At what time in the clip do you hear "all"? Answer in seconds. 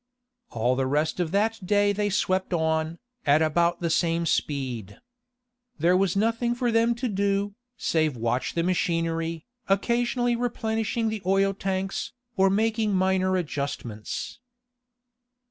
0.49-0.75